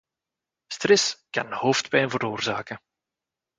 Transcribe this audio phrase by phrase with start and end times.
[0.73, 2.81] Stress kan hoofdpijn veroorzaken